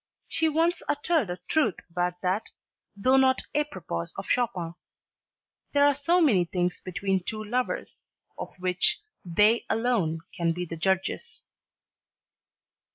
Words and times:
She 0.27 0.49
once 0.49 0.81
uttered 0.89 1.29
a 1.29 1.37
truth 1.47 1.75
about 1.91 2.21
that 2.23 2.49
(though 2.97 3.17
not 3.17 3.43
apropos 3.53 4.05
of 4.17 4.25
Chopin), 4.27 4.73
"There 5.73 5.85
are 5.85 5.93
so 5.93 6.19
many 6.19 6.43
things 6.43 6.81
between 6.83 7.23
two 7.23 7.43
lovers 7.43 8.01
of 8.35 8.55
which 8.59 8.99
they 9.23 9.63
alone 9.69 10.21
can 10.35 10.53
be 10.53 10.65
the 10.65 10.75
judges." 10.75 11.43